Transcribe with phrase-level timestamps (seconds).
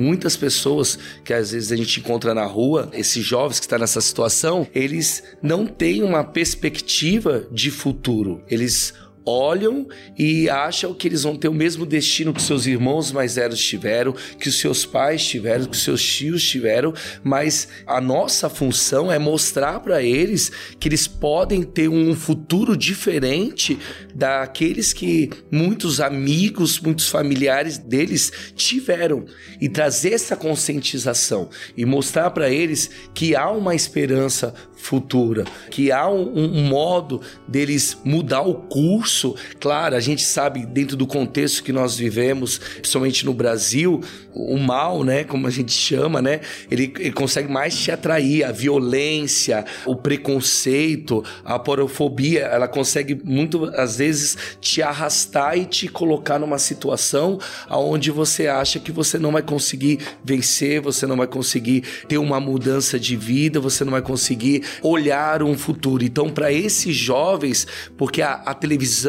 [0.00, 4.00] Muitas pessoas que às vezes a gente encontra na rua, esses jovens que estão nessa
[4.00, 8.42] situação, eles não têm uma perspectiva de futuro.
[8.48, 8.94] Eles
[9.24, 9.86] olham
[10.18, 14.14] e acham que eles vão ter o mesmo destino que seus irmãos mais velhos tiveram,
[14.38, 19.18] que os seus pais tiveram, que os seus tios tiveram, mas a nossa função é
[19.18, 23.78] mostrar para eles que eles podem ter um futuro diferente
[24.14, 29.24] daqueles que muitos amigos, muitos familiares deles tiveram
[29.60, 36.08] e trazer essa conscientização e mostrar para eles que há uma esperança futura, que há
[36.08, 39.09] um, um, modo deles mudar o curso.
[39.58, 44.00] Claro, a gente sabe dentro do contexto que nós vivemos, principalmente no Brasil,
[44.32, 48.52] o mal, né, como a gente chama, né, ele, ele consegue mais te atrair, a
[48.52, 56.38] violência, o preconceito, a porofobia, ela consegue muito às vezes te arrastar e te colocar
[56.38, 57.38] numa situação
[57.68, 62.40] aonde você acha que você não vai conseguir vencer, você não vai conseguir ter uma
[62.40, 66.04] mudança de vida, você não vai conseguir olhar um futuro.
[66.04, 68.99] Então, para esses jovens, porque a, a, televisão,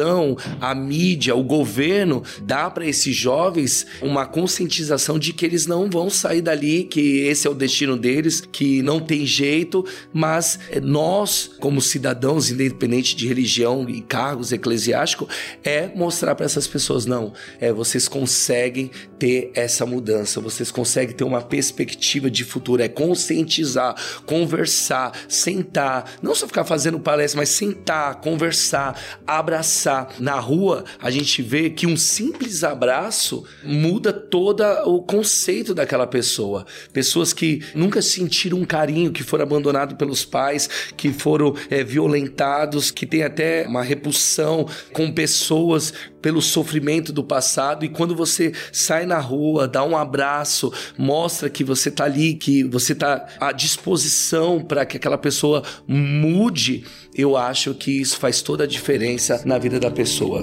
[0.60, 6.08] a mídia, o governo dá para esses jovens uma conscientização de que eles não vão
[6.08, 11.80] sair dali, que esse é o destino deles, que não tem jeito, mas nós, como
[11.80, 15.28] cidadãos, independente de religião e cargos eclesiásticos,
[15.62, 18.90] é mostrar para essas pessoas: não, é, vocês conseguem
[19.22, 23.94] ter essa mudança, vocês conseguem ter uma perspectiva de futuro, é conscientizar,
[24.26, 30.16] conversar, sentar, não só ficar fazendo palestra, mas sentar, conversar, abraçar.
[30.18, 36.66] Na rua, a gente vê que um simples abraço muda todo o conceito daquela pessoa.
[36.92, 42.90] Pessoas que nunca sentiram um carinho, que foram abandonados pelos pais, que foram é, violentados,
[42.90, 49.04] que têm até uma repulsão com pessoas pelo sofrimento do passado e quando você sai
[49.12, 54.60] na rua, dá um abraço, mostra que você tá ali, que você tá à disposição
[54.60, 56.84] para que aquela pessoa mude,
[57.14, 60.42] eu acho que isso faz toda a diferença na vida da pessoa.